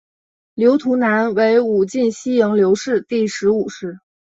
[0.55, 3.99] 刘图南为武进西营刘氏第十五世。